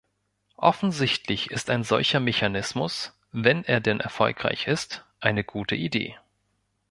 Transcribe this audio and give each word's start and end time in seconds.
Offensichtlich 0.57 1.51
ist 1.51 1.69
ein 1.69 1.83
solcher 1.83 2.19
Mechanismus, 2.19 3.13
wenn 3.31 3.63
er 3.63 3.79
denn 3.81 3.99
erfolgreich 3.99 4.65
ist, 4.65 5.05
eine 5.19 5.43
gute 5.43 5.75
Idee. 5.75 6.17